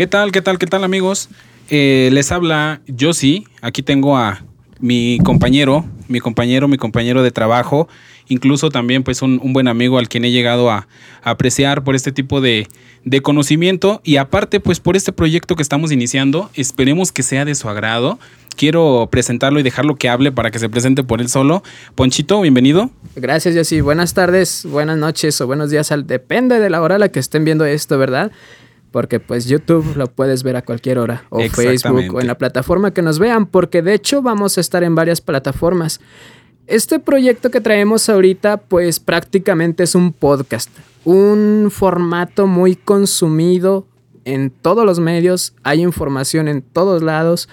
[0.00, 1.28] ¿Qué tal, qué tal, qué tal amigos?
[1.68, 3.44] Eh, les habla Josie.
[3.60, 4.42] Aquí tengo a
[4.78, 7.86] mi compañero, mi compañero, mi compañero de trabajo,
[8.26, 10.88] incluso también pues un, buen amigo al quien he llegado a,
[11.22, 12.66] apreciar por este tipo de,
[13.22, 17.68] conocimiento y aparte pues por este proyecto que estamos iniciando, esperemos que sea de su
[17.68, 18.18] agrado.
[18.56, 21.62] Quiero presentarlo y dejarlo que hable para que se presente por él solo.
[21.94, 22.88] Ponchito, bienvenido.
[23.16, 23.82] Gracias, Josie.
[23.82, 25.92] Buenas tardes, buenas noches o buenos días.
[26.06, 28.32] Depende de la hora a la que estén viendo esto, ¿verdad?
[28.90, 32.92] Porque pues YouTube lo puedes ver a cualquier hora, o Facebook, o en la plataforma
[32.92, 36.00] que nos vean, porque de hecho vamos a estar en varias plataformas.
[36.66, 40.70] Este proyecto que traemos ahorita pues prácticamente es un podcast,
[41.04, 43.86] un formato muy consumido
[44.24, 47.48] en todos los medios, hay información en todos lados.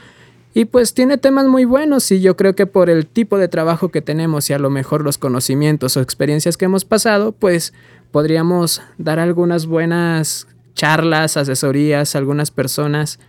[0.53, 3.89] Y pues tiene temas muy buenos y yo creo que por el tipo de trabajo
[3.89, 7.73] que tenemos y a lo mejor los conocimientos o experiencias que hemos pasado, pues
[8.11, 10.47] podríamos dar algunas buenas
[10.77, 13.19] charlas, asesorías, algunas personas.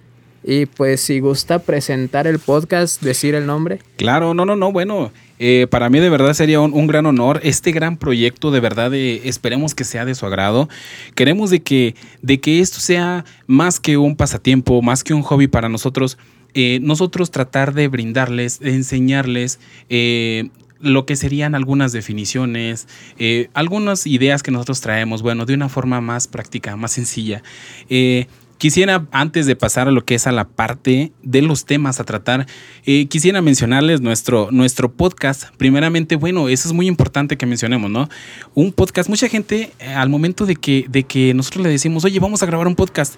[0.45, 3.81] Y pues si gusta presentar el podcast, decir el nombre.
[3.97, 7.41] Claro, no, no, no, bueno, eh, para mí de verdad sería un, gran honor.
[7.43, 10.69] Este gran proyecto de verdad eh, esperemos que sea de su agrado.
[11.17, 15.49] Queremos de que, de que esto sea más que un pasatiempo, más que un hobby
[15.49, 16.19] para nosotros.
[16.55, 19.59] Eh, nosotros tratar de brindarles, de enseñarles
[20.81, 22.87] lo que serían algunas definiciones,
[23.19, 27.43] eh, algunas ideas que nosotros traemos, bueno, de una forma más práctica, más sencilla.
[27.89, 28.27] Eh,
[28.59, 32.05] quisiera, antes de pasar a lo que es a la parte de los temas a
[32.05, 32.47] tratar,
[32.85, 35.45] eh, quisiera mencionarles nuestro, nuestro podcast.
[35.57, 38.09] Primeramente, bueno, eso es muy importante que mencionemos, ¿no?
[38.55, 42.43] Un podcast, mucha gente al momento de que, de que nosotros le decimos, oye, vamos
[42.43, 43.15] a grabar un podcast,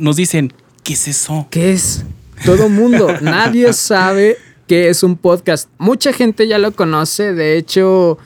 [0.00, 1.46] nos dicen, ¿qué es eso?
[1.50, 2.04] ¿Qué es?
[2.44, 5.68] Todo mundo, nadie sabe que es un podcast.
[5.78, 8.18] Mucha gente ya lo conoce, de hecho,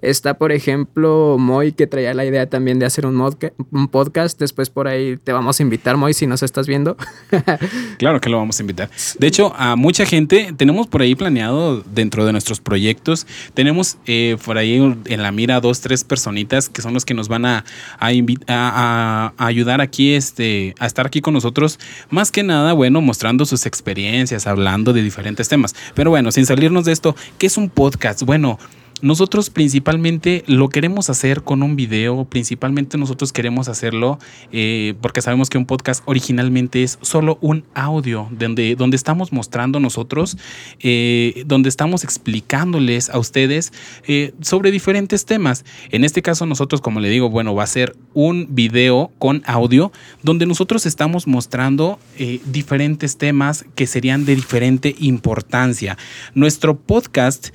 [0.00, 4.38] Está, por ejemplo, Moy, que traía la idea también de hacer un, un, podcast.
[4.38, 6.96] Después por ahí te vamos a invitar, Moy, si nos estás viendo.
[7.98, 8.90] claro que lo vamos a invitar.
[9.18, 13.26] De hecho, a mucha gente tenemos por ahí planeado dentro de nuestros proyectos.
[13.54, 17.28] Tenemos eh, por ahí en la mira dos, tres personitas que son los que nos
[17.28, 17.64] van a,
[17.98, 18.12] a,
[18.46, 21.80] a, ayudar aquí, este, a estar aquí con nosotros.
[22.10, 25.74] Más que nada, bueno, mostrando sus experiencias, hablando de diferentes temas.
[25.94, 28.22] Pero bueno, sin salirnos de esto, ¿qué es un podcast?
[28.22, 28.58] Bueno,
[29.02, 34.18] nosotros principalmente lo queremos hacer con un video, principalmente nosotros queremos hacerlo
[34.52, 39.78] eh, porque sabemos que un podcast originalmente es solo un audio donde, donde estamos mostrando
[39.80, 40.36] nosotros,
[40.80, 43.72] eh, donde estamos explicándoles a ustedes
[44.06, 45.64] eh, sobre diferentes temas.
[45.90, 49.92] En este caso nosotros, como le digo, bueno, va a ser un video con audio
[50.22, 51.98] donde nosotros estamos mostrando
[52.46, 55.96] diferentes temas que serían de diferente importancia.
[56.34, 57.48] Nuestro podcast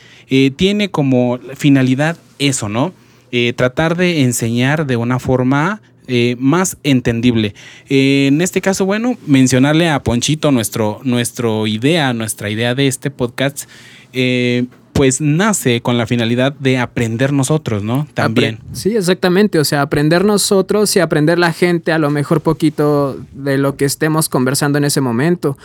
[0.56, 2.94] tiene como finalidad eso, ¿no?
[3.32, 7.56] Eh, tratar de enseñar de una forma eh, más entendible.
[7.90, 13.10] Eh, en este caso, bueno, mencionarle a Ponchito nuestro, nuestro idea, nuestra idea de este
[13.10, 13.68] podcast,
[14.94, 18.08] pues nace con la finalidad de aprender nosotros, ¿no?
[18.14, 18.60] También.
[18.74, 19.58] sí, exactamente.
[19.58, 23.86] O sea, aprender nosotros y aprender la gente a lo mejor poquito de lo que
[23.86, 25.58] estemos conversando en ese momento.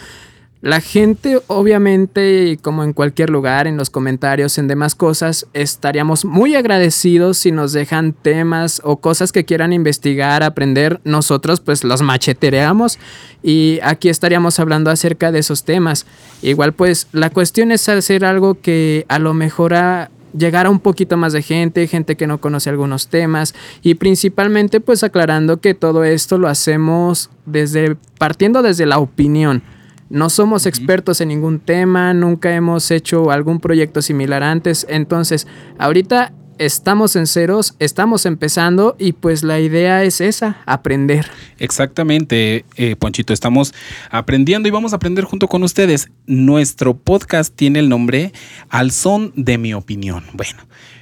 [0.60, 6.56] La gente, obviamente, como en cualquier lugar, en los comentarios, en demás cosas, estaríamos muy
[6.56, 11.00] agradecidos si nos dejan temas o cosas que quieran investigar, aprender.
[11.04, 12.98] Nosotros, pues, los machetereamos
[13.40, 16.06] y aquí estaríamos hablando acerca de esos temas.
[16.42, 20.80] Igual, pues, la cuestión es hacer algo que a lo mejor a llegar a un
[20.80, 25.72] poquito más de gente, gente que no conoce algunos temas y principalmente pues aclarando que
[25.72, 29.62] todo esto lo hacemos desde partiendo desde la opinión
[30.10, 35.46] no somos expertos en ningún tema, nunca hemos hecho algún proyecto similar antes, entonces
[35.78, 41.26] ahorita estamos en ceros, estamos empezando y pues la idea es esa, aprender.
[41.58, 43.74] Exactamente, eh, Ponchito, estamos
[44.10, 46.10] aprendiendo y vamos a aprender junto con ustedes.
[46.26, 48.32] Nuestro podcast tiene el nombre
[48.68, 50.24] Al son de mi opinión.
[50.32, 50.58] Bueno,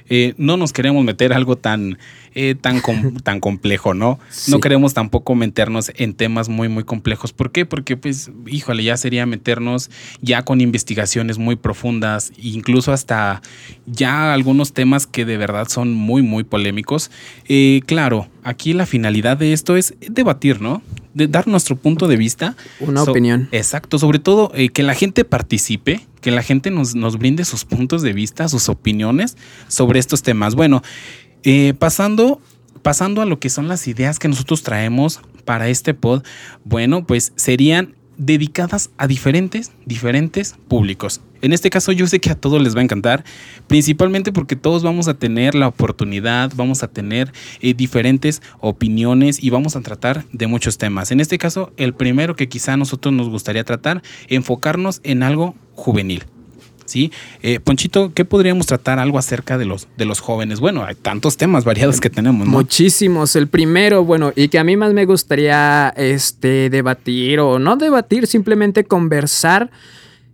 [0.09, 1.97] eh, no nos queremos meter algo tan
[2.39, 2.83] eh, tan,
[3.23, 4.19] tan complejo, ¿no?
[4.47, 7.33] No queremos tampoco meternos en temas muy, muy complejos.
[7.33, 7.65] ¿Por qué?
[7.65, 9.89] Porque, pues, híjole, ya sería meternos
[10.21, 13.41] ya con investigaciones muy profundas, incluso hasta
[13.87, 17.09] ya algunos temas que de verdad son muy, muy polémicos.
[17.47, 20.83] Eh, claro, aquí la finalidad de esto es debatir, ¿no?
[21.15, 22.55] De dar nuestro punto de vista.
[22.79, 23.49] Una opinión.
[23.51, 27.65] Exacto, sobre todo eh, que la gente participe, que la gente nos, nos brinde sus
[27.65, 30.53] puntos de vista, sus opiniones sobre estos temas.
[30.53, 30.83] Bueno,
[31.43, 32.41] eh, pasando,
[32.81, 36.23] pasando a lo que son las ideas que nosotros traemos para este pod,
[36.63, 41.21] bueno, pues serían dedicadas a diferentes, diferentes públicos.
[41.41, 43.23] En este caso yo sé que a todos les va a encantar,
[43.67, 47.31] principalmente porque todos vamos a tener la oportunidad, vamos a tener
[47.61, 51.11] eh, diferentes opiniones y vamos a tratar de muchos temas.
[51.11, 55.55] En este caso, el primero que quizá a nosotros nos gustaría tratar, enfocarnos en algo
[55.73, 56.23] juvenil.
[56.87, 57.11] ¿Sí?
[57.41, 60.59] Eh, Ponchito, ¿qué podríamos tratar algo acerca de los, de los jóvenes?
[60.59, 63.35] Bueno, hay tantos temas variados que tenemos, Muchísimos.
[63.35, 68.27] El primero, bueno, y que a mí más me gustaría este, debatir, o no debatir,
[68.27, 69.69] simplemente conversar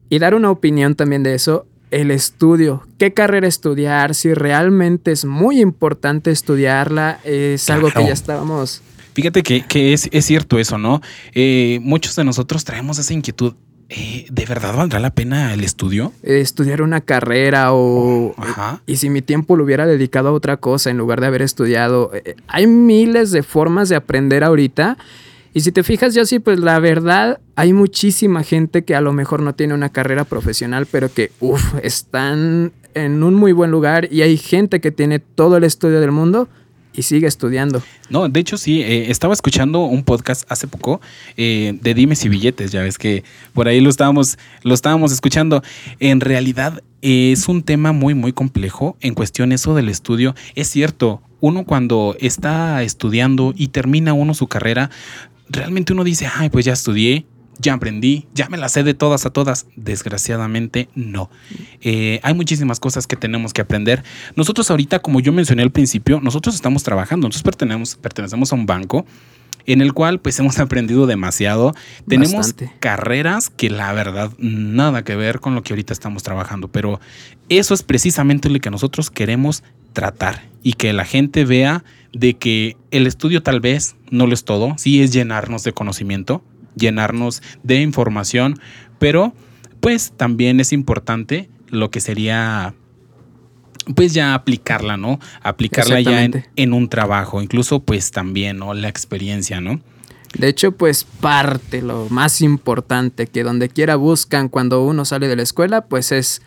[0.10, 1.66] y dar una opinión también de eso.
[1.92, 8.14] El estudio, qué carrera estudiar, si realmente es muy importante estudiarla, es algo que ya
[8.14, 8.82] estábamos
[9.14, 11.02] Fíjate que, es, es, cierto eso, ¿no?
[11.34, 13.54] Eh, muchos de nosotros traemos esa inquietud.
[13.89, 16.13] Eh, ¿de verdad valdrá la pena el estudio?
[16.24, 18.33] estudiar una carrera o...
[18.38, 18.81] Ajá.
[18.85, 22.12] Y si mi tiempo lo hubiera dedicado a otra cosa en lugar de haber estudiado.
[22.13, 24.97] Eh, hay miles de formas de aprender ahorita.
[25.53, 29.13] Y si te fijas, yo sí, pues la verdad, hay muchísima gente que a lo
[29.13, 34.12] mejor no tiene una carrera profesional, pero que, uff, están en un muy buen lugar.
[34.12, 36.50] Y hay gente que tiene todo el estudio del mundo
[36.94, 37.81] y sigue estudiando.
[38.10, 41.01] No, de hecho sí, eh, estaba escuchando un podcast hace poco
[41.38, 43.24] eh, de Dimes y Billetes, ya ves que
[43.54, 45.63] por ahí lo estábamos, lo estábamos escuchando.
[46.00, 50.36] En realidad es un tema muy, muy complejo en cuestión eso del estudio.
[50.56, 54.90] Es cierto, uno cuando está estudiando y termina uno su carrera,
[55.50, 57.25] realmente uno dice, ay, pues ya estudié,
[57.60, 59.68] ya aprendí, ya me las sé de todas a todas.
[59.76, 61.30] Desgraciadamente no.
[61.82, 64.04] Eh, hay muchísimas cosas que tenemos que aprender.
[64.36, 68.66] Nosotros ahorita, como yo mencioné al principio, nosotros estamos trabajando, nosotros pertenecemos, pertenecemos a un
[68.66, 69.06] banco
[69.66, 71.74] en el cual pues hemos aprendido demasiado.
[72.08, 77.00] Tenemos carreras que la verdad nada que ver con lo que ahorita estamos trabajando, pero
[77.50, 79.64] eso es precisamente lo que nosotros queremos
[79.94, 81.84] tratar y que la gente vea
[82.14, 86.44] de que el estudio tal vez no lo es todo, sí es llenarnos de conocimiento,
[86.75, 88.60] llenarnos de información,
[89.00, 89.34] pero
[89.80, 92.74] pues también es importante lo que sería
[93.96, 95.20] pues ya aplicarla, ¿no?
[95.42, 96.24] Aplicarla ya
[96.56, 98.74] en, un trabajo, incluso pues también, ¿no?
[98.74, 99.81] La experiencia, ¿no?
[100.38, 105.36] De hecho, pues parte, lo más importante que donde quiera buscan cuando uno sale de
[105.36, 106.42] la escuela, pues es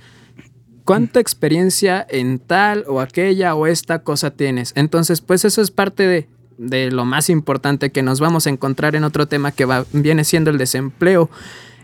[0.84, 4.72] cuánta experiencia en tal o aquella o esta cosa tienes.
[4.75, 8.97] Entonces, pues eso es parte de de lo más importante que nos vamos a encontrar
[8.97, 11.31] en otro tema que va, viene siendo el desempleo.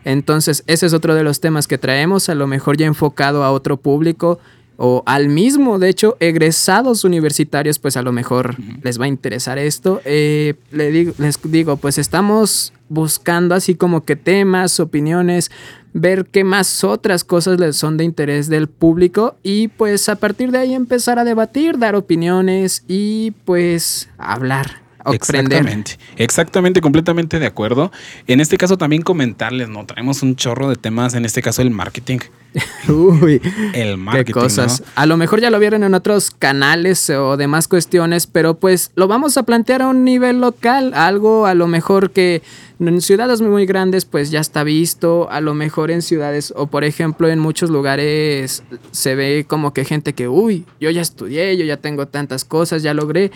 [0.05, 3.53] Entonces, ese es otro de los temas que traemos, a lo mejor ya enfocado a
[3.53, 4.41] otro público
[4.84, 9.56] o al mismo, de hecho, egresados universitarios, pues a lo mejor les va a interesar
[9.56, 10.00] esto.
[10.05, 15.52] Eh, digo, les digo, pues estamos buscando así como que temas, opiniones,
[15.93, 20.50] ver qué más otras cosas les son de interés del público y pues a partir
[20.50, 24.82] de ahí empezar a debatir, dar opiniones y pues hablar.
[25.12, 27.90] Exactamente, exactamente, completamente de acuerdo.
[28.26, 29.84] En este caso también comentarles, ¿no?
[29.87, 32.19] Traemos un chorro de temas, en este caso el marketing.
[32.88, 33.40] Uy,
[33.72, 34.26] el marketing.
[34.26, 34.82] Qué cosas.
[34.94, 39.08] A lo mejor ya lo vieron en otros canales o demás cuestiones, pero pues lo
[39.08, 42.43] vamos a plantear a un nivel local, algo a lo mejor que
[42.78, 46.84] en ciudades muy grandes pues ya está visto, a lo mejor en ciudades o por
[46.84, 51.64] ejemplo en muchos lugares se ve como que gente que, uy, yo ya estudié, yo
[51.64, 53.31] ya tengo tantas cosas, ya logré.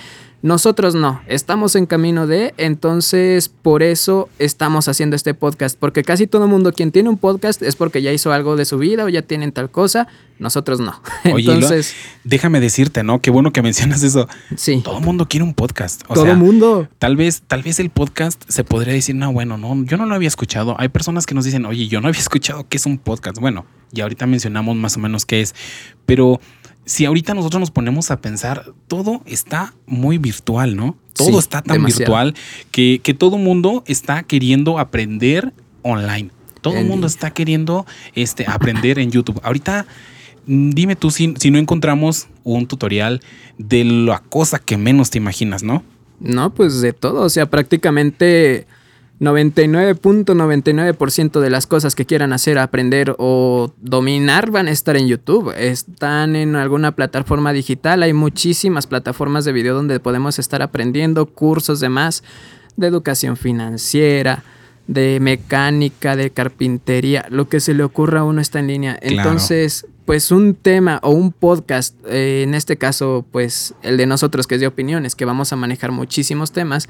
[0.46, 6.28] Nosotros no, estamos en camino de, entonces por eso estamos haciendo este podcast, porque casi
[6.28, 9.02] todo el mundo quien tiene un podcast es porque ya hizo algo de su vida
[9.02, 10.06] o ya tienen tal cosa,
[10.38, 11.02] nosotros no.
[11.24, 13.20] entonces, déjame decirte, ¿no?
[13.20, 14.28] Qué bueno que mencionas eso.
[14.56, 14.82] Sí.
[14.84, 16.04] Todo el mundo quiere un podcast.
[16.06, 16.86] todo el mundo.
[17.00, 20.14] Tal vez, tal vez el podcast se podría decir, no, bueno, no, yo no lo
[20.14, 20.76] había escuchado.
[20.78, 23.40] Hay personas que nos dicen, oye, yo no había escuchado qué es un podcast.
[23.40, 25.56] Bueno, y ahorita mencionamos más o menos qué es,
[26.06, 26.40] pero
[26.86, 30.96] si ahorita nosotros nos ponemos a pensar, todo está muy virtual, ¿no?
[31.12, 32.34] Todo está tan virtual
[32.70, 35.52] que, que todo mundo está queriendo aprender
[35.82, 36.30] online.
[36.60, 39.40] Todo el mundo está queriendo este, aprender en YouTube.
[39.42, 39.86] Ahorita,
[40.46, 43.20] mm, dime tú si, si no encontramos un tutorial
[43.58, 45.82] de la cosa que menos te imaginas, ¿no?
[46.20, 47.22] No, pues de todo.
[47.22, 48.66] O sea, prácticamente
[49.20, 55.54] 99.99% de las cosas que quieran hacer, aprender o dominar van a estar en YouTube.
[55.56, 58.02] Están en alguna plataforma digital.
[58.02, 62.22] Hay muchísimas plataformas de video donde podemos estar aprendiendo cursos de más
[62.76, 64.44] de educación financiera,
[64.86, 68.98] de mecánica, de carpintería, lo que se le ocurra a uno está en línea.
[69.00, 74.46] Entonces, pues un tema o un podcast, eh, en este caso, pues el de nosotros
[74.46, 76.88] que es de opiniones, que vamos a manejar muchísimos temas,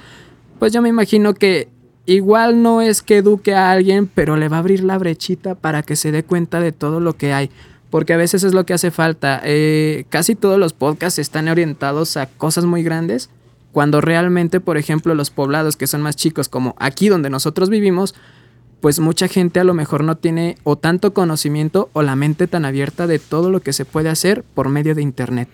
[0.59, 1.69] pues yo me imagino que
[2.07, 5.83] igual no es que eduque a alguien, pero le va a abrir la brechita para
[5.83, 7.51] que se dé cuenta de todo lo que hay.
[7.91, 9.41] Porque a veces es lo que hace falta.
[9.45, 13.31] Eh, casi todos los podcasts están orientados a cosas muy grandes,
[13.73, 18.15] cuando realmente, por ejemplo, los poblados que son más chicos, como aquí donde nosotros vivimos,
[18.81, 22.65] pues mucha gente a lo mejor no tiene o tanto conocimiento o la mente tan
[22.65, 25.49] abierta de todo lo que se puede hacer por medio de Internet.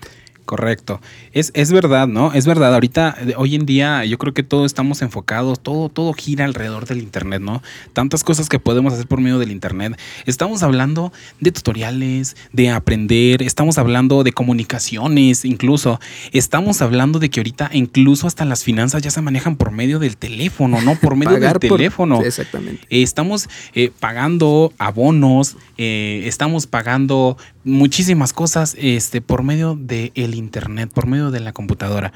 [0.45, 0.99] Correcto.
[1.31, 2.33] Es, es verdad, ¿no?
[2.33, 2.73] Es verdad.
[2.73, 6.85] Ahorita, eh, hoy en día, yo creo que todos estamos enfocados, todo, todo gira alrededor
[6.85, 7.63] del Internet, ¿no?
[7.93, 9.97] Tantas cosas que podemos hacer por medio del Internet.
[10.25, 16.01] Estamos hablando de tutoriales, de aprender, estamos hablando de comunicaciones, incluso.
[16.33, 20.17] Estamos hablando de que ahorita incluso hasta las finanzas ya se manejan por medio del
[20.17, 20.95] teléfono, ¿no?
[20.95, 22.21] Por medio del teléfono.
[22.21, 22.85] exactamente.
[22.89, 31.07] estamos eh, pagando abonos, eh, estamos pagando muchísimas cosas este, por medio del internet, por
[31.07, 32.13] medio de la computadora.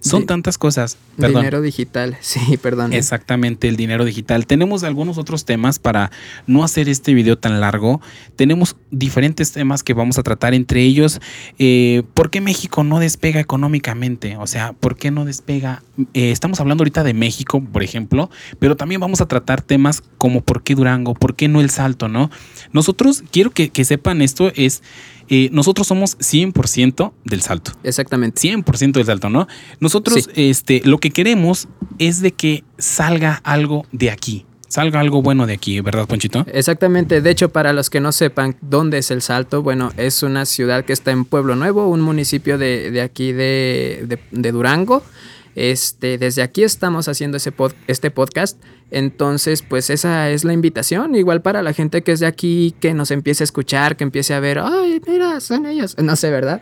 [0.00, 0.96] Son tantas cosas.
[1.16, 2.92] Dinero digital, sí, perdón.
[2.92, 4.46] Exactamente, el dinero digital.
[4.46, 6.10] Tenemos algunos otros temas para
[6.46, 8.00] no hacer este video tan largo.
[8.36, 11.20] Tenemos diferentes temas que vamos a tratar, entre ellos,
[11.58, 14.36] eh, ¿por qué México no despega económicamente?
[14.38, 15.82] O sea, ¿por qué no despega?
[16.14, 20.40] Eh, estamos hablando ahorita de México, por ejemplo, pero también vamos a tratar temas como
[20.40, 21.14] ¿por qué Durango?
[21.14, 22.08] ¿Por qué no el Salto?
[22.08, 22.30] ¿No?
[22.72, 24.82] Nosotros, quiero que, que sepan esto, es
[25.30, 27.72] eh, nosotros somos 100% del salto.
[27.84, 28.42] Exactamente.
[28.42, 29.46] 100% del salto, ¿no?
[29.78, 31.68] Nosotros este, lo que queremos
[31.98, 34.44] es de que salga algo de aquí.
[34.66, 36.44] Salga algo bueno de aquí, ¿verdad, Ponchito?
[36.52, 37.20] Exactamente.
[37.20, 40.84] De hecho, para los que no sepan dónde es el Salto, bueno, es una ciudad
[40.84, 45.02] que está en Pueblo Nuevo, un municipio de, aquí de, de Durango.
[45.54, 47.52] Este, desde aquí estamos haciendo ese
[47.86, 48.62] este podcast.
[48.90, 51.14] Entonces, pues esa es la invitación.
[51.14, 54.34] Igual para la gente que es de aquí, que nos empiece a escuchar, que empiece
[54.34, 55.96] a ver, ay, mira, son ellos.
[56.10, 56.60] No sé, ¿verdad?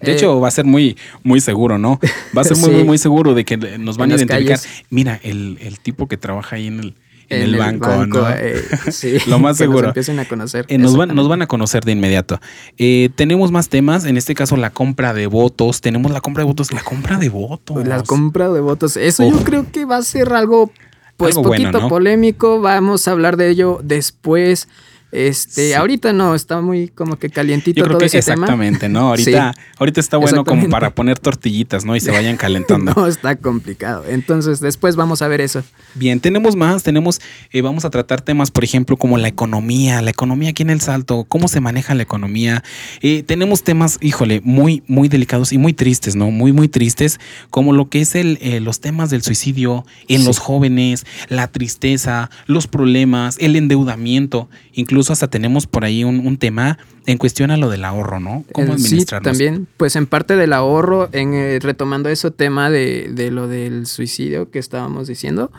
[0.00, 1.98] De hecho, eh, va a ser muy, muy seguro, ¿no?
[2.36, 4.58] Va a ser muy, muy, muy seguro de que nos van a identificar.
[4.90, 6.94] Mira, el, el tipo que trabaja ahí en el,
[7.36, 8.28] en, el, banco, ¿no?
[8.30, 9.82] Eh, sí, lo más seguro.
[9.82, 10.66] Nos empiecen a conocer.
[10.68, 12.40] Eh, nos, van, nos van a conocer de inmediato.
[12.78, 15.80] Eh, tenemos más temas, en este caso la compra de votos.
[15.80, 17.86] Tenemos la compra de votos, la compra de votos.
[17.86, 18.96] La compra de votos.
[18.96, 20.70] Eso yo creo que va a ser algo,
[21.16, 22.60] pues, poquito polémico.
[22.60, 24.68] Vamos a hablar de ello después.
[25.14, 29.00] Este, ahorita no, está muy como que calientito Yo creo todo que ese exactamente, ¿no?
[29.14, 31.94] Ahorita, ahorita está bueno como para poner tortillitas, ¿no?
[31.94, 32.92] Y se vayan calentando.
[32.96, 34.04] no, está complicado.
[34.08, 35.62] Entonces, después vamos a ver eso.
[35.94, 37.20] Bien, tenemos más, tenemos,
[37.52, 40.80] eh, vamos a tratar temas, por ejemplo, como la economía, la economía aquí en El
[40.80, 42.64] Salto, cómo se maneja la economía.
[43.00, 46.32] Eh, tenemos temas, híjole, muy, muy delicados y muy tristes, ¿no?
[46.32, 50.40] Muy, muy tristes, como lo que es el, eh, los temas del suicidio en los
[50.40, 57.18] jóvenes, la tristeza, los problemas, el endeudamiento, incluso hasta tenemos por ahí un, tema en
[57.18, 58.44] cuestión a lo del ahorro, ¿no?
[58.52, 59.32] ¿Cómo administrarlo?
[59.32, 63.48] Sí, también, pues en parte del ahorro, en eh, retomando ese tema de, de lo
[63.48, 65.52] del suicidio que estábamos diciendo,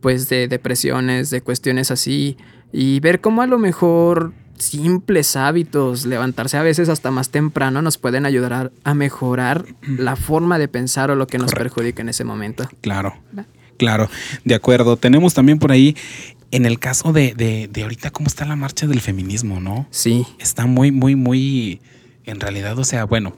[0.00, 2.36] pues de depresiones, de cuestiones así,
[2.72, 7.98] y ver cómo a lo mejor simples hábitos, levantarse a veces hasta más temprano, nos
[7.98, 12.24] pueden ayudar a, mejorar la forma de pensar o lo que nos perjudica en ese
[12.24, 12.68] momento.
[12.80, 13.14] Claro.
[13.76, 14.10] Claro,
[14.44, 14.98] de acuerdo.
[14.98, 15.96] Tenemos también por ahí
[16.50, 19.86] en el caso de, de, de, ahorita, ¿cómo está la marcha del feminismo, no?
[19.90, 20.26] Sí.
[20.38, 21.80] Está muy, muy, muy.
[22.24, 23.34] En realidad, o sea, bueno,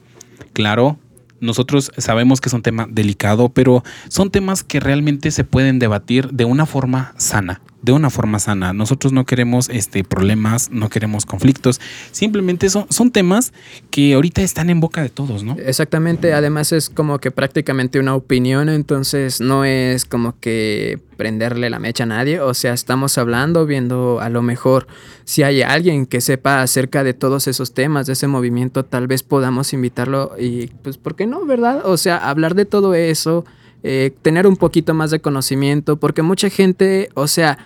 [0.53, 0.97] claro,
[1.39, 6.29] nosotros sabemos que es un tema delicado, pero son temas que realmente se pueden debatir
[6.31, 8.73] de una forma sana de una forma sana.
[8.73, 11.81] Nosotros no queremos este, problemas, no queremos conflictos.
[12.11, 13.53] Simplemente son, son temas
[13.91, 15.57] que ahorita están en boca de todos, ¿no?
[15.59, 16.33] Exactamente.
[16.33, 22.05] Además es como que prácticamente una opinión, entonces no es como que prenderle la mecha
[22.05, 22.39] a nadie.
[22.39, 24.87] O sea, estamos hablando, viendo a lo mejor
[25.25, 29.23] si hay alguien que sepa acerca de todos esos temas, de ese movimiento, tal vez
[29.23, 31.81] podamos invitarlo y pues, ¿por qué no, verdad?
[31.85, 33.43] O sea, hablar de todo eso
[33.83, 37.59] eh, tener un poquito más de conocimiento, porque mucha gente, o sea,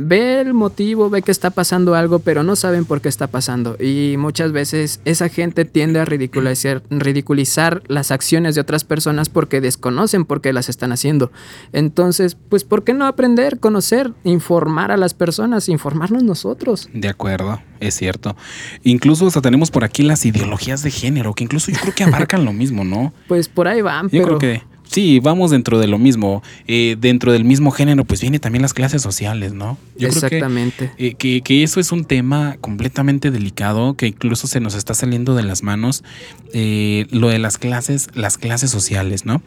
[0.00, 3.76] ve el motivo, ve que está pasando algo, pero no saben por qué está pasando.
[3.78, 9.60] Y muchas veces esa gente tiende a ridiculizar, ridiculizar las acciones de otras personas porque
[9.60, 11.30] desconocen por qué las están haciendo.
[11.72, 16.88] Entonces, pues, ¿por qué no aprender, conocer, informar a las personas, informarnos nosotros?
[16.94, 18.36] De acuerdo, es cierto.
[18.82, 22.44] Incluso hasta tenemos por aquí las ideologías de género, que incluso yo creo que abarcan
[22.44, 23.12] lo mismo, ¿no?
[23.28, 26.42] Pues por ahí van, yo creo que Sí, vamos dentro de lo mismo.
[26.66, 29.78] Eh, dentro del mismo género, pues viene también las clases sociales, ¿no?
[29.96, 30.90] Yo Exactamente.
[30.96, 35.36] Creo que, que, eso es un tema completamente delicado, que incluso se nos está saliendo
[35.36, 36.02] de las manos.
[36.52, 39.42] Eh, lo de las clases, las clases sociales, ¿no?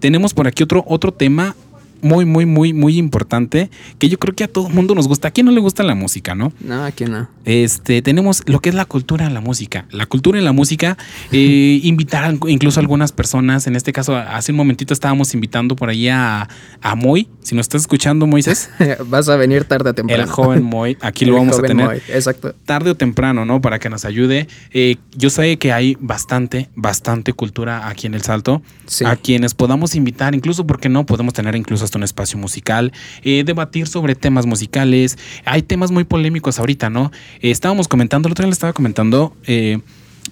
[0.00, 1.54] Tenemos por aquí otro, otro tema
[2.02, 5.28] muy, muy, muy, muy importante que yo creo que a todo el mundo nos gusta.
[5.28, 6.52] ¿A quién no le gusta la música, no?
[6.60, 7.28] No, a quién no.
[7.44, 9.86] Este, tenemos lo que es la cultura en la música.
[9.90, 10.98] La cultura en la música,
[11.30, 13.66] eh, invitar incluso a algunas personas.
[13.66, 16.48] En este caso, hace un momentito estábamos invitando por ahí a,
[16.80, 17.28] a Moy.
[17.40, 18.70] Si nos estás escuchando, Moisés.
[19.06, 20.22] Vas a venir tarde o temprano.
[20.22, 20.98] El joven Moy.
[21.00, 22.02] Aquí lo vamos a tener.
[22.08, 22.54] Exacto.
[22.64, 23.60] Tarde o temprano, ¿no?
[23.60, 24.48] Para que nos ayude.
[24.72, 28.62] Eh, yo sé que hay bastante, bastante cultura aquí en El Salto.
[29.04, 33.86] A quienes podamos invitar, incluso porque no podemos tener incluso un espacio musical, eh, debatir
[33.86, 35.18] sobre temas musicales.
[35.44, 37.10] Hay temas muy polémicos ahorita, ¿no?
[37.40, 39.78] Eh, estábamos comentando, el otro día le estaba comentando eh,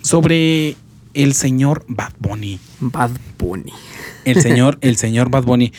[0.03, 0.77] sobre
[1.15, 2.59] el señor Bad Bunny.
[2.81, 3.73] Bad Bunny.
[4.25, 5.73] El señor, el señor Bad Bunny.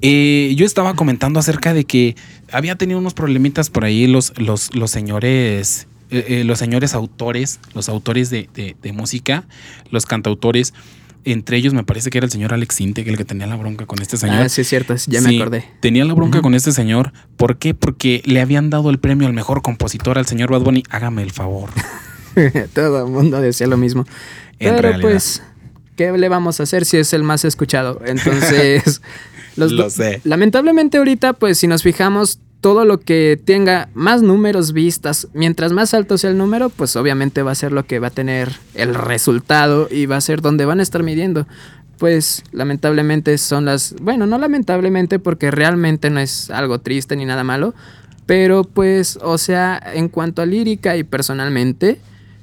[0.00, 2.16] Eh, yo estaba comentando acerca de que
[2.50, 7.60] había tenido unos problemitas por ahí los, los, los señores, eh, eh, los señores autores,
[7.74, 9.44] los autores de, de- de música,
[9.90, 10.74] los cantautores.
[11.24, 13.86] Entre ellos me parece que era el señor Alex Integ el que tenía la bronca
[13.86, 14.36] con este señor.
[14.42, 15.64] Ah, sí, es cierto, ya me acordé.
[15.80, 17.12] Tenía la bronca con este señor.
[17.36, 17.74] ¿Por qué?
[17.74, 20.82] Porque le habían dado el premio al mejor compositor al señor Bad Bunny.
[20.90, 21.70] Hágame el favor.
[22.74, 24.04] Todo el mundo decía lo mismo.
[24.58, 25.00] En Pero realidad.
[25.10, 25.42] pues,
[25.96, 28.00] ¿qué le vamos a hacer si es el más escuchado?
[28.04, 29.02] Entonces,
[29.56, 30.20] los Lo sé.
[30.24, 35.94] lamentablemente ahorita, pues si nos fijamos, todo lo que tenga más números vistas, mientras más
[35.94, 38.94] alto sea el número, pues obviamente va a ser lo que va a tener el
[38.94, 41.48] resultado y va a ser donde van a estar midiendo.
[41.98, 47.42] Pues lamentablemente son las, bueno, no lamentablemente porque realmente no es algo triste ni nada
[47.42, 47.74] malo,
[48.26, 52.00] pero pues, o sea, en cuanto a lírica y personalmente,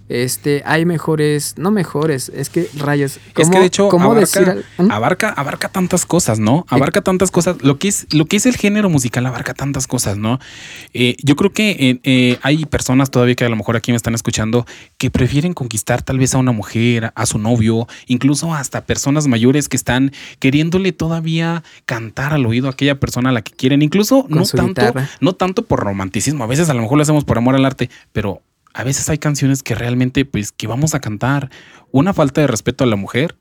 [0.10, 3.18] este, hay mejores, no mejores, es que rayos.
[3.18, 4.92] Es que ¿cómo- de hecho cómo decir abarca, al- ¿Mm?
[4.92, 6.66] abarca, abarca tantas cosas, ¿no?
[6.68, 7.58] Abarca tantas cosas.
[7.62, 10.40] Lo que es, lo que es el género musical abarca tantas cosas, ¿no?
[10.94, 13.98] Eh, yo creo que eh, eh, hay personas todavía que a lo mejor aquí me
[13.98, 14.66] están escuchando
[14.98, 19.70] que prefieren conquistar tal vez a una mujer, a su novio, incluso hasta personas mayores
[19.70, 24.24] que están queriéndole todavía cantar al oído a aquella persona a la que quieren, incluso
[24.24, 25.10] Con no tanto, guitarra.
[25.22, 26.44] no tanto por romanticismo.
[26.44, 28.42] A veces a lo mejor lo hacemos por amor al arte, pero
[28.74, 31.50] a veces hay canciones que realmente, pues, que vamos a cantar.
[31.92, 33.36] Una falta de respeto a la mujer,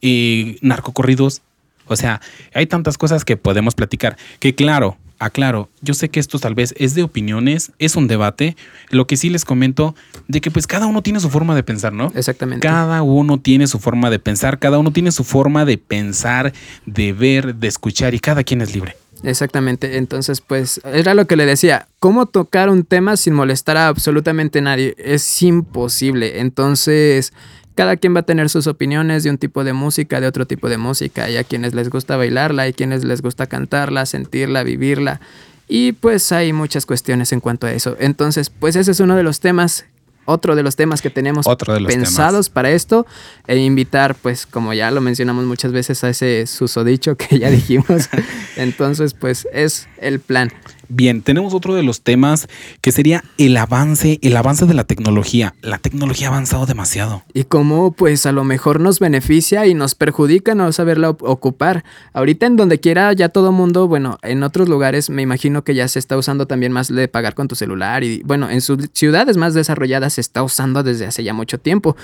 [0.00, 1.42] y narcocorridos.
[1.86, 2.20] O sea,
[2.54, 4.16] hay tantas cosas que podemos platicar.
[4.38, 8.56] Que claro, aclaro, yo sé que esto tal vez es de opiniones, es un debate.
[8.90, 9.94] Lo que sí les comento,
[10.28, 12.12] de que pues cada uno tiene su forma de pensar, ¿no?
[12.14, 12.66] Exactamente.
[12.66, 16.52] Cada uno tiene su forma de pensar, cada uno tiene su forma de pensar,
[16.86, 18.96] de ver, de escuchar y cada quien es libre.
[19.22, 23.88] Exactamente, entonces pues era lo que le decía, ¿cómo tocar un tema sin molestar a
[23.88, 24.94] absolutamente nadie?
[24.96, 27.34] Es imposible, entonces
[27.74, 30.70] cada quien va a tener sus opiniones de un tipo de música, de otro tipo
[30.70, 35.20] de música, y a quienes les gusta bailarla, y quienes les gusta cantarla, sentirla, vivirla,
[35.68, 37.96] y pues hay muchas cuestiones en cuanto a eso.
[38.00, 39.84] Entonces pues ese es uno de los temas.
[40.26, 41.46] Otro de los temas que tenemos
[41.86, 43.06] pensados para esto
[43.46, 48.08] e invitar, pues como ya lo mencionamos muchas veces, a ese susodicho que ya dijimos.
[48.56, 50.52] Entonces, pues es el plan.
[50.92, 52.48] Bien, tenemos otro de los temas
[52.80, 55.54] que sería el avance, el avance de la tecnología.
[55.62, 57.22] La tecnología ha avanzado demasiado.
[57.32, 61.84] Y cómo, pues a lo mejor nos beneficia y nos perjudica no saberla ocupar.
[62.12, 65.86] Ahorita en donde quiera ya todo mundo, bueno, en otros lugares me imagino que ya
[65.86, 69.36] se está usando también más de pagar con tu celular y bueno, en sus ciudades
[69.36, 71.96] más desarrolladas se está usando desde hace ya mucho tiempo.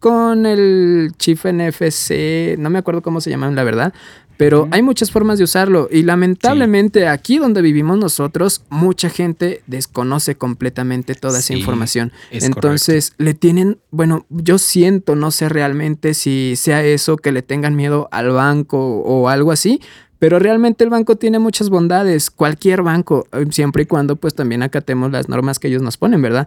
[0.00, 3.94] Con el chip NFC, no me acuerdo cómo se llaman la verdad,
[4.42, 10.34] pero hay muchas formas de usarlo y lamentablemente aquí donde vivimos nosotros, mucha gente desconoce
[10.34, 12.10] completamente toda esa información.
[12.32, 17.42] es Entonces le tienen, bueno, yo siento, no sé realmente si sea eso, que le
[17.42, 19.80] tengan miedo al banco o algo así.
[20.18, 24.62] Pero realmente el banco tiene muchas bondades, cualquier banco, eh, siempre y cuando pues también
[24.62, 26.46] acatemos las normas que ellos nos ponen, ¿verdad?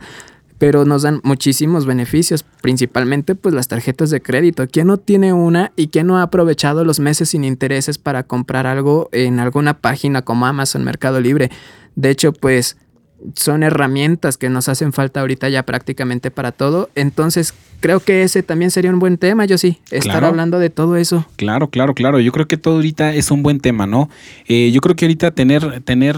[0.58, 4.68] Pero nos dan muchísimos beneficios, principalmente pues las tarjetas de crédito.
[4.68, 8.66] ¿Quién no tiene una y quién no ha aprovechado los meses sin intereses para comprar
[8.68, 11.50] algo en alguna página como Amazon, Mercado Libre?
[11.96, 12.78] De hecho, pues
[13.36, 16.90] son herramientas que nos hacen falta ahorita ya prácticamente para todo.
[16.96, 20.28] Entonces, creo que ese también sería un buen tema, yo sí, estar Claro.
[20.28, 21.26] hablando de todo eso.
[21.38, 22.20] Claro, claro, claro.
[22.20, 24.10] Yo creo que todo ahorita es un buen tema, ¿no?
[24.48, 26.18] Eh, yo creo que ahorita tener, tener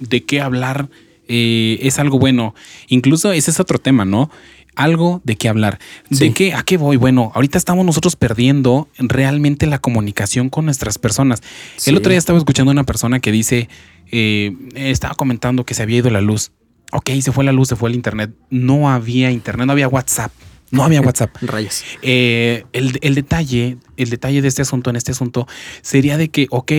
[0.00, 0.88] de qué hablar
[1.28, 2.54] eh, es algo bueno.
[2.88, 4.30] Incluso ese es otro tema, ¿no?
[4.76, 5.78] Algo de qué hablar.
[6.10, 6.52] ¿De qué?
[6.52, 6.96] ¿A qué voy?
[6.96, 11.42] Bueno, ahorita estamos nosotros perdiendo realmente la comunicación con nuestras personas.
[11.76, 11.90] Sí.
[11.90, 13.68] El otro día estaba escuchando a una persona que dice,
[14.10, 16.50] eh, estaba comentando que se había ido la luz.
[16.90, 18.32] Ok, se fue la luz, se fue el internet.
[18.50, 20.32] No había internet, no había WhatsApp.
[20.72, 21.36] No había WhatsApp.
[21.40, 21.84] Rayos.
[22.02, 25.46] Eh, el, el detalle, el detalle de este asunto, en este asunto,
[25.82, 26.72] sería de que, ok,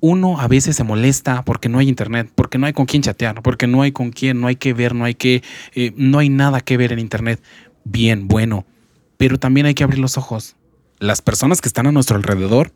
[0.00, 3.42] uno a veces se molesta porque no hay internet, porque no hay con quién chatear,
[3.42, 5.42] porque no hay con quién, no hay que ver, no hay que,
[5.74, 7.42] eh, no hay nada que ver en internet.
[7.84, 8.64] Bien, bueno,
[9.16, 10.56] pero también hay que abrir los ojos.
[10.98, 12.72] Las personas que están a nuestro alrededor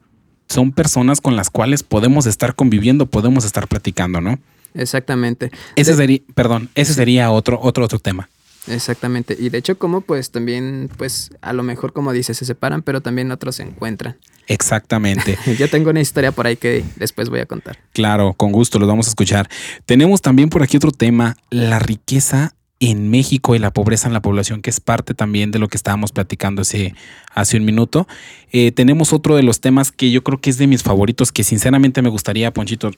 [0.49, 4.39] son personas con las cuales podemos estar conviviendo, podemos estar platicando, ¿no?
[4.75, 5.51] Exactamente.
[5.77, 8.29] Ese De- sería, perdón, ese sería otro, otro, otro tema.
[8.67, 9.37] Exactamente.
[9.39, 13.01] Y de hecho, como pues también, pues a lo mejor como dices, se separan, pero
[13.01, 14.17] también otros se encuentran.
[14.47, 15.39] Exactamente.
[15.59, 17.79] Yo tengo una historia por ahí que después voy a contar.
[17.93, 19.49] Claro, con gusto los vamos a escuchar.
[19.87, 24.21] Tenemos también por aquí otro tema, la riqueza en México y la pobreza en la
[24.21, 26.95] población, que es parte también de lo que estábamos platicando hace,
[27.33, 28.07] hace un minuto.
[28.53, 31.45] Eh, tenemos otro de los temas que yo creo que es de mis favoritos, que
[31.45, 32.91] sinceramente me gustaría, Ponchito,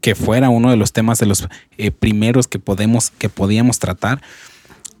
[0.00, 4.20] que fuera uno de los temas de los eh, primeros que podemos, que podíamos tratar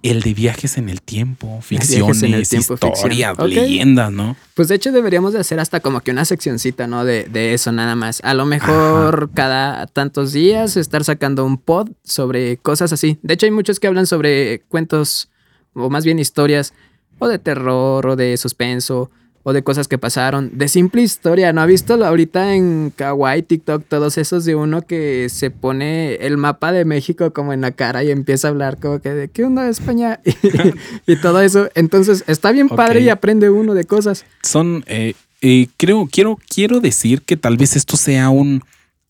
[0.02, 4.36] el de viajes en el tiempo, ficciones, el tiempo, historias, leyendas, ¿no?
[4.54, 7.04] Pues de hecho deberíamos de hacer hasta como que una seccioncita, ¿no?
[7.04, 8.20] De, de eso nada más.
[8.24, 13.18] A lo mejor cada tantos días estar sacando un pod sobre cosas así.
[13.22, 15.30] De hecho hay muchos que hablan sobre cuentos
[15.74, 16.74] o más bien historias
[17.18, 19.10] o de terror o de suspenso
[19.42, 20.50] o de cosas que pasaron.
[20.54, 25.28] De simple historia, ¿no ha visto ahorita en Kawaii, TikTok, todos esos de uno que
[25.28, 29.00] se pone el mapa de México como en la cara y empieza a hablar como
[29.00, 30.20] que de qué onda España
[31.06, 31.68] y, todo eso.
[31.74, 34.24] Entonces está bien padre y aprende uno de cosas.
[34.42, 38.62] Son, eh, eh, creo, quiero, quiero decir que tal vez esto sea un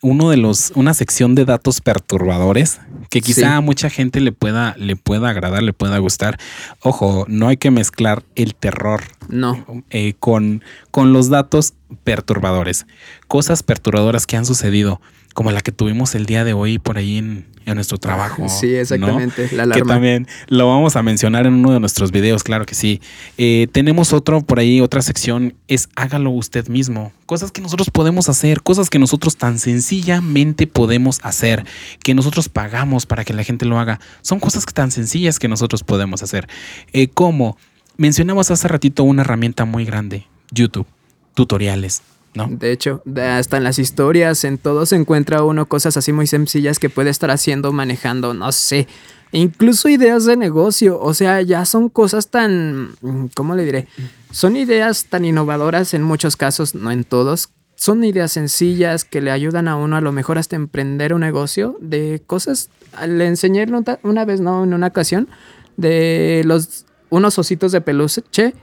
[0.03, 4.75] uno de los, una sección de datos perturbadores que quizá a mucha gente le pueda,
[4.77, 6.39] le pueda agradar, le pueda gustar.
[6.81, 9.65] Ojo, no hay que mezclar el terror no.
[9.91, 12.87] Eh, con, con los datos perturbadores.
[13.29, 15.01] Cosas perturbadoras que han sucedido
[15.33, 18.49] como la que tuvimos el día de hoy por ahí en, nuestro trabajo.
[18.49, 19.49] Sí, exactamente.
[19.53, 19.83] La alarma.
[19.83, 23.01] Que también lo vamos a mencionar en uno de nuestros videos, claro que sí.
[23.39, 27.13] Eh, tenemos otro por ahí, otra sección, es hágalo usted mismo.
[27.25, 31.65] Cosas que nosotros podemos hacer, cosas que nosotros tan sencillamente podemos hacer,
[32.03, 34.01] que nosotros pagamos para que la gente lo haga.
[34.23, 36.49] Son cosas tan sencillas que nosotros podemos hacer.
[36.93, 37.57] Eh, como
[37.97, 40.87] mencionamos hace ratito una herramienta muy grande, YouTube,
[41.35, 42.03] tutoriales
[42.35, 46.79] de hecho, hasta en las historias, en todo se encuentra uno cosas así muy sencillas
[46.79, 48.89] que puede estar haciendo, manejando, no sé.
[49.33, 52.95] Incluso ideas de negocio, o sea, ya son cosas tan,
[53.35, 53.89] ¿cómo le diré?
[54.31, 57.51] Son ideas tan innovadoras en muchos casos, no en todos.
[57.75, 61.77] Son ideas sencillas que le ayudan a uno a lo mejor hasta emprender un negocio
[61.81, 62.71] de cosas.
[63.07, 63.67] Le enseñé
[64.03, 65.29] una vez, no, en una ocasión,
[65.77, 68.55] de los unos ositos de peluche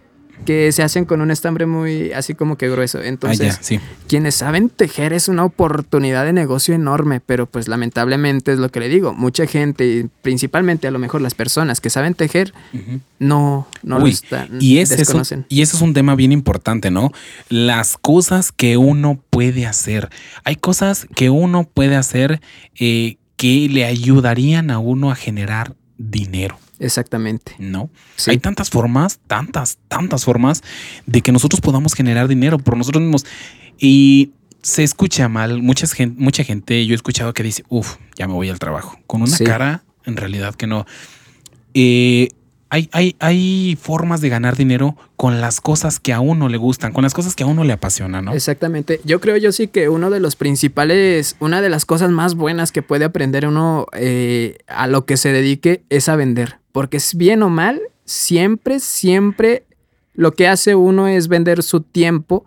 [0.45, 3.01] que se hacen con un estambre muy así como que grueso.
[3.01, 8.59] Entonces, ah, quienes saben tejer es una oportunidad de negocio enorme, pero pues lamentablemente es
[8.59, 12.53] lo que le digo, mucha gente, principalmente a lo mejor las personas que saben tejer,
[13.19, 15.45] no, no lo están, y desconocen.
[15.49, 17.11] y ese es un tema bien importante, ¿no?
[17.49, 20.09] Las cosas que uno puede hacer.
[20.43, 22.41] Hay cosas que uno puede hacer
[22.79, 26.57] eh, que le ayudarían a uno a generar dinero.
[26.79, 27.53] Exactamente.
[27.59, 27.89] No.
[28.27, 30.63] Hay tantas formas, tantas, tantas formas
[31.05, 33.25] de que nosotros podamos generar dinero por nosotros mismos.
[33.77, 35.61] Y se escucha mal.
[35.61, 38.99] Mucha gente, mucha gente yo he escuchado que dice, uff, ya me voy al trabajo.
[39.07, 40.85] Con una cara, en realidad que no.
[41.73, 42.29] Eh,
[42.71, 46.93] hay, hay, hay, formas de ganar dinero con las cosas que a uno le gustan,
[46.93, 48.33] con las cosas que a uno le apasionan, ¿no?
[48.33, 49.01] Exactamente.
[49.03, 52.71] Yo creo yo sí que uno de los principales, una de las cosas más buenas
[52.71, 56.58] que puede aprender uno eh, a lo que se dedique es a vender.
[56.71, 59.63] Porque es bien o mal, siempre, siempre
[60.13, 62.45] lo que hace uno es vender su tiempo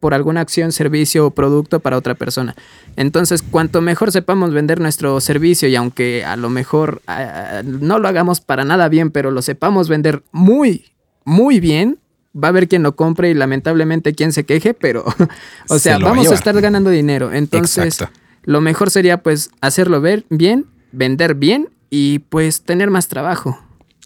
[0.00, 2.54] por alguna acción, servicio o producto para otra persona.
[2.94, 7.00] Entonces, cuanto mejor sepamos vender nuestro servicio y aunque a lo mejor
[7.64, 10.92] no lo hagamos para nada bien, pero lo sepamos vender muy,
[11.24, 11.98] muy bien,
[12.34, 15.04] va a haber quien lo compre y lamentablemente quien se queje, pero,
[15.68, 17.32] o sea, vamos a, estar ganando dinero.
[17.32, 18.04] Entonces,
[18.42, 23.56] lo mejor sería pues hacerlo ver bien, vender bien y pues tener más trabajo.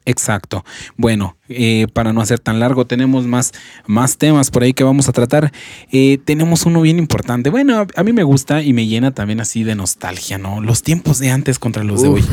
[0.05, 0.63] Exacto.
[0.99, 3.53] Bueno, eh, para no hacer tan largo, tenemos más,
[3.87, 5.53] más temas por ahí que vamos a tratar.
[5.91, 7.49] Eh, tenemos uno bien importante.
[7.49, 10.61] Bueno, a, mí me gusta y me llena también así de nostalgia, ¿no?
[10.61, 12.25] Los tiempos de antes contra los de hoy.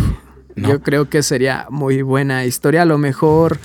[0.58, 2.82] Yo creo que sería muy buena historia.
[2.82, 3.58] A lo mejor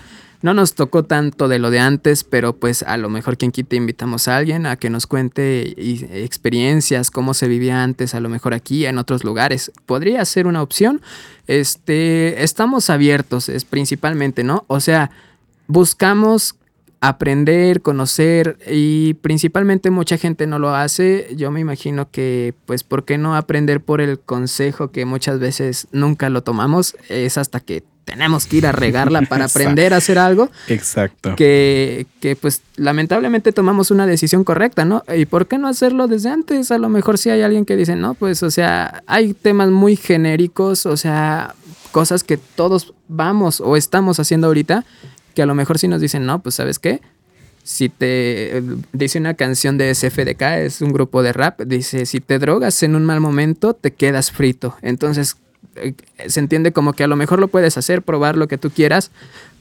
[0.42, 3.76] no nos tocó tanto de lo de antes, pero pues a lo mejor quien quite
[3.76, 5.74] invitamos a alguien a que nos cuente
[6.22, 9.70] experiencias, cómo se vivía antes, a lo mejor aquí, en otros lugares.
[9.86, 11.02] Podría ser una opción.
[11.46, 14.64] Este, estamos abiertos, es principalmente, ¿no?
[14.68, 15.10] O sea,
[15.66, 16.56] buscamos
[17.00, 21.28] aprender, conocer y principalmente mucha gente no lo hace.
[21.34, 25.88] Yo me imagino que, pues, ¿por qué no aprender por el consejo que muchas veces
[25.92, 26.96] nunca lo tomamos?
[27.08, 30.50] Es hasta que tenemos que ir a regarla para aprender a hacer algo.
[30.68, 31.36] Exacto.
[31.36, 35.04] Que, que, pues lamentablemente tomamos una decisión correcta, ¿no?
[35.16, 36.70] ¿Y por qué no hacerlo desde antes?
[36.70, 39.96] A lo mejor si hay alguien que dice, no, pues o sea, hay temas muy
[39.96, 41.54] genéricos, o sea,
[41.92, 44.84] cosas que todos vamos o estamos haciendo ahorita,
[45.34, 47.00] que a lo mejor si nos dicen, no, pues sabes qué,
[47.62, 52.38] si te dice una canción de SFDK, es un grupo de rap, dice, si te
[52.38, 54.76] drogas en un mal momento, te quedas frito.
[54.82, 55.36] Entonces,
[55.76, 55.94] eh,
[56.26, 59.10] se entiende como que a lo mejor lo puedes hacer, probar lo que tú quieras,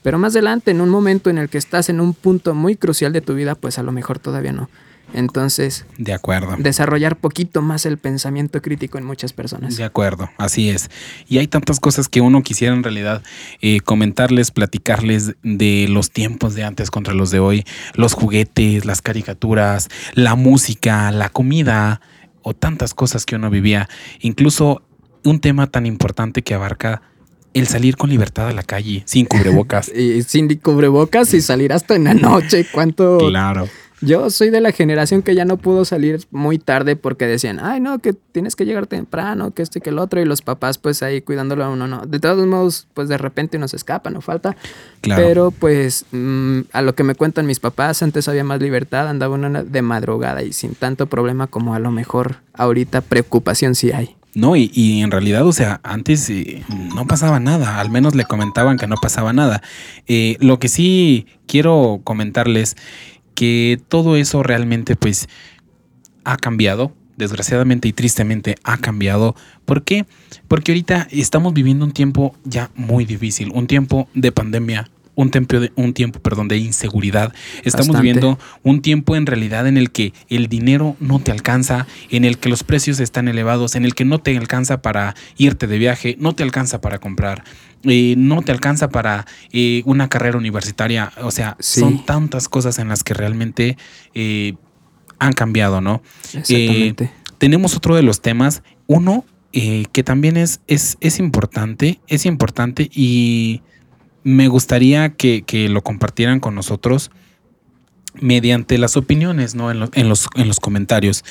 [0.04, 3.12] pero más adelante, en un momento en el que estás en un punto muy crucial
[3.14, 4.70] de tu vida, pues a lo mejor todavía no.
[5.14, 6.56] Entonces, De acuerdo.
[6.60, 9.76] desarrollar poquito más el pensamiento crítico en muchas personas.
[9.76, 10.90] De acuerdo, así es.
[11.28, 13.24] Y hay tantas cosas que uno quisiera en realidad
[13.62, 19.02] eh, comentarles, platicarles de los tiempos de antes contra los de hoy, los juguetes, las
[19.02, 22.02] caricaturas, la música, la comida
[22.44, 23.90] o tantas cosas que uno vivía.
[24.20, 24.84] Incluso
[25.24, 27.02] un tema tan importante que abarca
[27.54, 29.90] el salir con libertad a la calle, sin cubrebocas.
[29.96, 32.66] Y sin cubrebocas y salir hasta en la noche.
[32.72, 33.18] ¿Cuánto?
[33.18, 33.68] claro.
[34.02, 37.82] Yo soy de la generación que ya no pudo salir muy tarde porque decían, ay,
[37.82, 40.78] no, que tienes que llegar temprano, que esto y que el otro, y los papás,
[40.78, 42.06] pues ahí cuidándolo a uno, no.
[42.06, 44.56] De todos modos, pues de repente nos escapa, no falta.
[45.02, 45.22] Claro.
[45.22, 49.36] Pero pues mm, a lo que me cuentan mis papás, antes había más libertad, andaba
[49.36, 54.16] uno de madrugada y sin tanto problema como a lo mejor ahorita preocupación sí hay.
[54.36, 56.64] No, y, y en realidad, o sea, antes eh,
[56.96, 59.62] no pasaba nada, al menos le comentaban que no pasaba nada.
[60.08, 62.78] Eh, lo que sí quiero comentarles
[63.34, 65.30] que todo eso realmente pues
[66.26, 69.36] ha cambiado, desgraciadamente y tristemente ha cambiado.
[69.66, 70.06] ¿Por qué?
[70.48, 74.90] Porque ahorita estamos viviendo un tiempo ya muy difícil, un tiempo de pandemia,
[75.20, 77.34] un tiempo de, un tiempo, perdón, de inseguridad.
[77.66, 78.02] Estamos Bastante.
[78.02, 82.38] viviendo un tiempo en realidad en el que el dinero no te alcanza, en el
[82.38, 86.16] que los precios están elevados, en el que no te alcanza para irte de viaje,
[86.20, 87.44] no te alcanza para comprar,
[87.84, 91.12] eh, no te alcanza para eh, una carrera universitaria.
[91.22, 91.82] O sea, Sí.
[91.82, 93.78] son tantas cosas en las que realmente
[94.14, 94.54] eh,
[95.20, 96.02] han cambiado, ¿no?
[96.34, 97.12] Exactamente.
[97.40, 102.90] tenemos otro de los temas, uno eh, que también es, es, es importante, es importante
[102.94, 103.62] y
[104.24, 107.12] me gustaría que, que lo compartieran con nosotros
[108.16, 109.72] mediante las opiniones, ¿no?
[109.72, 111.24] En, lo- en los, en los comentarios.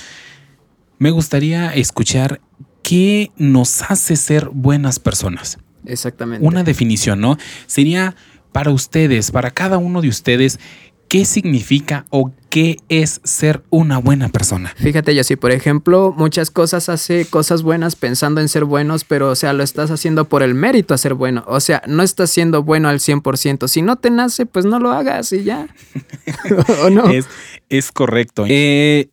[0.99, 2.41] Me gustaría escuchar
[2.83, 5.59] qué nos hace ser buenas personas.
[5.85, 6.47] Exactamente.
[6.47, 7.37] Una definición, ¿no?
[7.67, 8.15] Sería
[8.53, 10.59] para ustedes, para cada uno de ustedes,
[11.09, 14.75] ¿qué significa o qué es ser una buena persona?
[14.77, 19.31] Fíjate, yo sí, por ejemplo, muchas cosas hace cosas buenas pensando en ser buenos, pero
[19.31, 21.45] o sea, lo estás haciendo por el mérito a ser bueno.
[21.47, 23.69] O sea, no estás siendo bueno al 100%.
[23.69, 25.69] Si no te nace, pues no lo hagas y ya.
[26.85, 27.09] ¿O no?
[27.11, 27.27] Es,
[27.69, 28.45] es correcto.
[28.49, 29.11] Eh,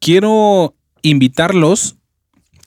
[0.00, 1.96] quiero invitarlos,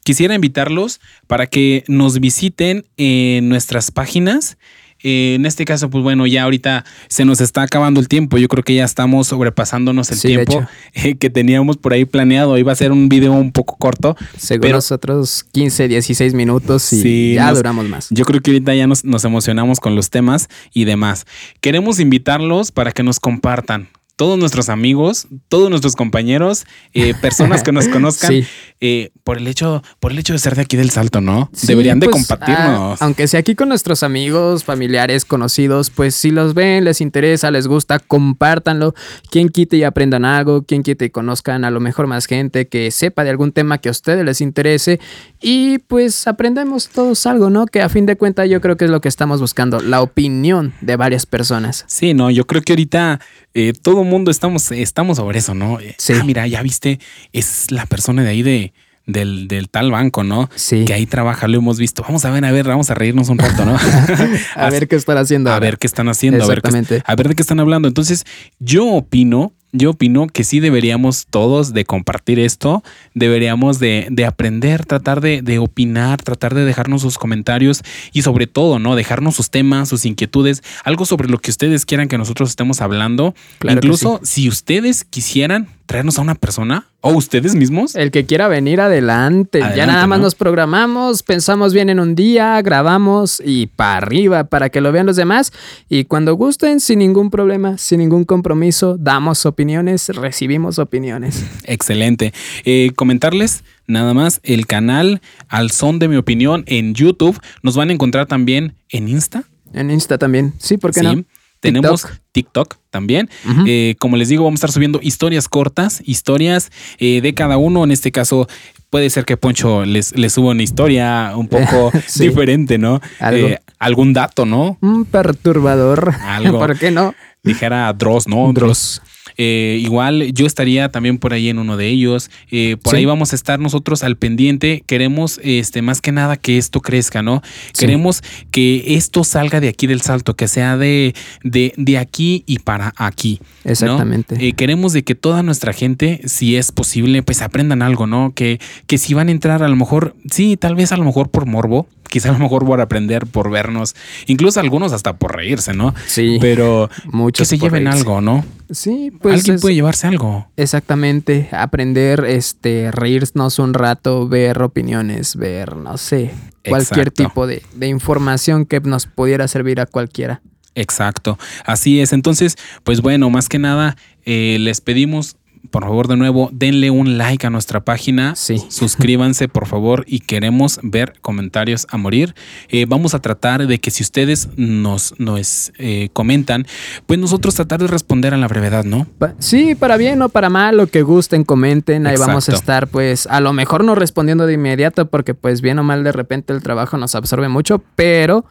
[0.04, 4.58] quisiera invitarlos para que nos visiten en nuestras páginas.
[5.02, 8.38] Eh, en este caso, pues bueno, ya ahorita se nos está acabando el tiempo.
[8.38, 12.58] Yo creo que ya estamos sobrepasándonos el Sí, tiempo eh, que teníamos por ahí planeado.
[12.58, 14.16] Iba a ser un video un poco corto.
[14.38, 18.08] Según pero- nosotros, 15, 16 minutos y Sí, ya nos- duramos más.
[18.10, 21.26] Yo creo que ahorita ya nos, nos emocionamos con los temas y demás.
[21.62, 23.88] Queremos invitarlos para que nos compartan.
[24.20, 28.46] Todos nuestros amigos, todos nuestros compañeros, eh, personas que nos conozcan, Sí.
[28.82, 31.50] eh, por el hecho, por el hecho de ser de aquí del Salto, ¿no?
[31.54, 33.02] Sí, Deberían de pues, compartirnos.
[33.02, 37.50] ah, aunque sea aquí con nuestros amigos, familiares, conocidos, pues si los ven, les interesa,
[37.50, 38.94] les gusta, compártanlo.
[39.32, 42.92] Quien quite y aprendan algo, quien quite y conozcan a lo mejor más gente que
[42.92, 45.00] sepa de algún tema que a ustedes les interese.
[45.40, 47.68] Y pues aprendemos todos algo, ¿no?
[47.68, 50.74] Que a fin de cuentas yo creo que es lo que estamos buscando, la opinión
[50.82, 51.86] de varias personas.
[51.88, 53.22] Sí, no, yo creo que ahorita
[53.54, 55.80] eh, todo mundo estamos, estamos sobre eso, ¿no?
[55.80, 56.14] Eh, Sí.
[56.20, 57.00] Ah, mira, ya viste,
[57.34, 58.74] es la persona de ahí de,
[59.06, 60.50] del, del tal banco, ¿no?
[60.56, 60.86] Sí.
[60.86, 62.04] Que ahí trabaja, lo hemos visto.
[62.04, 63.76] Vamos a ver, a ver, vamos a reírnos un rato, ¿no?
[64.56, 65.52] A ver qué están haciendo.
[65.52, 67.04] a ver qué están haciendo, a ver, qué, Exactamente.
[67.06, 67.88] a ver de qué están hablando.
[67.88, 68.26] Entonces,
[68.60, 74.86] yo opino, yo opino que sí deberíamos todos de compartir esto, deberíamos de, de aprender,
[74.86, 78.96] tratar de, de opinar, tratar de dejarnos sus comentarios y sobre todo, ¿no?
[78.96, 83.36] Dejarnos sus temas, sus inquietudes, algo sobre lo que ustedes quieran que nosotros estemos hablando.
[83.60, 87.96] Claro Incluso si ustedes quisieran traernos a una persona o ustedes mismos.
[87.96, 89.60] El que quiera venir adelante.
[89.76, 90.26] ya nada más ¿no?
[90.26, 95.08] nos programamos, pensamos bien en un día, grabamos y para arriba para que lo vean
[95.08, 95.52] los demás.
[95.90, 101.44] Y cuando gusten, sin ningún problema, sin ningún compromiso, damos opiniones, recibimos opiniones.
[101.64, 102.34] Excelente.
[102.66, 107.42] Eh, comentarles nada más el canal Al Son de mi opinión en YouTube.
[107.64, 109.46] Nos van a encontrar también en Insta.
[109.74, 110.54] En Insta también.
[110.60, 111.06] Sí, ¿por qué Sí.
[111.08, 111.24] no?
[111.60, 112.20] Tenemos TikTok.
[112.32, 113.30] TikTok, también.
[113.68, 117.84] Eh, como les digo, vamos a estar subiendo historias cortas, historias eh, de cada uno.
[117.84, 118.48] En este caso,
[118.90, 122.28] puede ser que Poncho les, les suba una historia un poco Sí.
[122.30, 123.02] diferente, ¿no?
[123.20, 123.48] Algo.
[123.50, 124.78] Eh, algún dato, ¿no?
[124.82, 126.14] Un perturbador.
[126.24, 126.60] Algo.
[126.66, 127.14] ¿Por qué no?
[127.44, 128.52] Dijera Dross, ¿no?
[128.54, 129.02] Dross.
[129.42, 132.30] Eh, igual yo estaría también por ahí en uno de ellos.
[132.52, 132.98] Eh, por Sí.
[132.98, 134.84] ahí vamos a estar nosotros al pendiente.
[134.86, 137.42] Queremos, este, más que nada, que esto crezca, ¿no?
[137.72, 137.86] Sí.
[137.86, 138.22] Queremos
[138.52, 142.94] que esto salga de aquí del salto, que sea de, de, de aquí y para
[142.98, 143.40] aquí.
[143.64, 143.72] ¿no?
[143.72, 144.36] Exactamente.
[144.46, 148.34] Eh, queremos de que toda nuestra gente, si es posible, pues aprendan algo, ¿no?
[148.36, 151.30] Que, que si van a entrar a lo mejor, sí, tal vez a lo mejor
[151.30, 153.96] por morbo, quizá a lo mejor por aprender, por vernos,
[154.28, 155.96] incluso algunos hasta por reírse, ¿no?
[156.08, 156.40] Sí.
[156.42, 158.00] Pero Muchos que se lleven reírse.
[158.00, 158.44] algo, ¿no?
[158.72, 160.48] Sí, pues Alguien es- puede llevarse algo.
[160.56, 166.32] exactamente aprender, este, reírnos un rato, ver opiniones, ver, no sé,
[166.68, 167.24] cualquier Exacto.
[167.24, 170.42] tipo de, de información que nos pudiera servir a cualquiera.
[170.76, 172.14] Exacto, así es.
[172.14, 175.36] Entonces, pues bueno, más que nada, eh, les pedimos,
[175.72, 178.36] por favor, de nuevo, denle un like a nuestra página.
[178.36, 178.64] Sí.
[178.70, 182.36] Suscríbanse, por favor, y queremos ver comentarios a morir.
[182.70, 186.66] Eh, vamos a tratar de que si ustedes nos, nos eh, comentan,
[187.06, 189.08] pues nosotros tratar de responder a la brevedad, ¿no?
[189.40, 193.28] Sí, para bien o para mal, lo que gusten, comenten, ahí vamos a estar, pues,
[193.28, 196.62] a lo mejor no respondiendo de inmediato, porque pues bien o mal de repente el
[196.64, 198.46] trabajo nos absorbe mucho, pero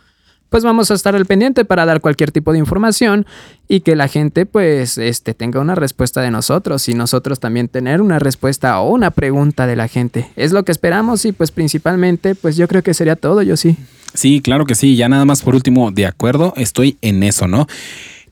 [0.49, 3.27] pues vamos a estar al pendiente para dar cualquier tipo de información
[3.69, 8.01] y que la gente pues este tenga una respuesta de nosotros y nosotros también tener
[8.01, 10.31] una respuesta o una pregunta de la gente.
[10.37, 13.77] Es lo que esperamos y pues principalmente pues yo creo que sería todo, yo sí.
[14.15, 14.97] Sí, claro que sí.
[14.97, 17.67] Ya nada más por último, de acuerdo, estoy en eso, ¿no?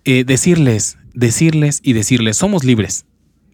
[0.04, 3.04] Eh, decirles, decirles y decirles, somos libres.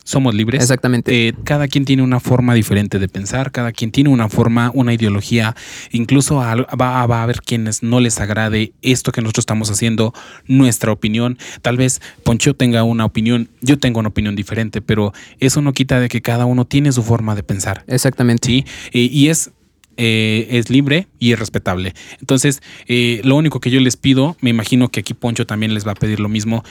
[0.04, 0.60] Somos libres.
[0.62, 1.28] Exactamente.
[1.28, 4.92] Eh, cada quien tiene una forma diferente de pensar, cada quien tiene una forma, una
[4.92, 5.54] ideología.
[5.92, 10.12] Incluso al- va, va a haber quienes no les agrade esto que nosotros estamos haciendo,
[10.46, 11.38] nuestra opinión.
[11.62, 16.00] Tal vez Poncho tenga una opinión, yo tengo una opinión diferente, pero eso no quita
[16.00, 17.84] de que cada uno tiene su forma de pensar.
[17.86, 18.48] Exactamente.
[18.48, 18.64] ¿sí?
[18.92, 19.52] Eh, y es,
[19.96, 21.94] eh, es libre y es respetable.
[22.18, 25.86] Entonces, eh, lo único que yo les pido, me imagino que aquí Poncho también les
[25.86, 26.64] va a pedir lo mismo,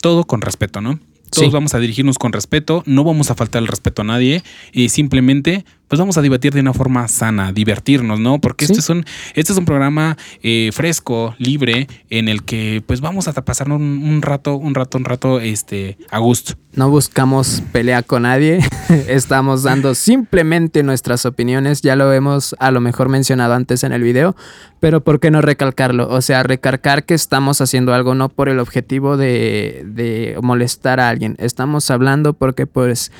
[0.00, 0.98] todo con respeto, ¿no?
[1.30, 4.88] Todos vamos a dirigirnos con respeto, no vamos a faltar el respeto a nadie y
[4.88, 8.40] simplemente pues vamos a debatir de una forma sana, divertirnos, ¿no?
[8.40, 8.72] Porque Sí.
[8.72, 13.26] este, es un, este es un programa eh, fresco, libre, en el que pues vamos
[13.26, 16.54] a pasarnos un, un rato, un rato, un rato este, a gusto.
[16.76, 18.60] No buscamos pelea con nadie,
[19.08, 24.04] estamos dando simplemente nuestras opiniones, ya lo hemos a lo mejor mencionado antes en el
[24.04, 24.36] video,
[24.78, 26.08] pero ¿por qué no recalcarlo?
[26.08, 31.08] O sea, recalcar que estamos haciendo algo no por el objetivo de, de molestar a
[31.08, 33.10] alguien, estamos hablando porque pues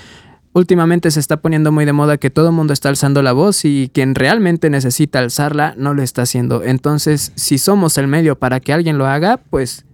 [0.53, 3.65] últimamente se está poniendo muy de moda que todo el mundo está alzando la voz
[3.65, 6.63] y quien realmente necesita alzarla no lo está haciendo.
[6.65, 9.85] Entonces, si somos el medio para que alguien lo haga, pues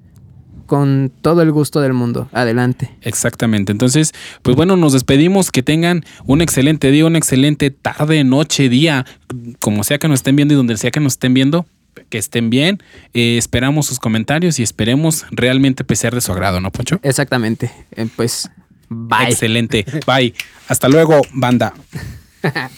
[0.66, 2.90] con todo el gusto del mundo, adelante.
[3.02, 3.72] Exactamente.
[3.72, 5.50] Entonces, pues bueno, nos despedimos.
[5.50, 9.06] Que tengan un excelente día, una excelente tarde, noche, día,
[9.60, 11.66] como sea que nos estén viendo y donde sea que nos estén viendo,
[12.08, 12.82] que estén bien.
[13.14, 16.98] Eh, esperamos sus comentarios y esperemos realmente ser de su agrado, ¿no, Poncho?
[17.02, 17.70] Exactamente.
[17.92, 18.50] Eh, Pues,
[18.88, 19.28] bye.
[19.30, 19.84] Excelente.
[20.06, 20.34] Bye.
[20.68, 21.74] Hasta luego, banda.